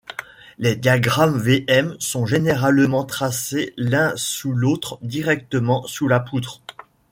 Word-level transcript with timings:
Les 0.57 0.75
diagrammes 0.75 1.37
V-M 1.37 1.95
sont 1.99 2.25
généralement 2.25 3.03
tracés 3.05 3.75
l'un 3.77 4.13
sous 4.15 4.51
l'autre 4.51 4.97
directement 5.03 5.85
sous 5.85 6.07
la 6.07 6.19
poutre. 6.19 6.61